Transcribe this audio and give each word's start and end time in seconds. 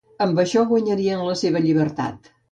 Amb 0.25 0.39
això 0.43 0.63
guanyarien 0.71 1.21
la 1.27 1.35
seva 1.41 1.61
llibertat. 1.67 2.31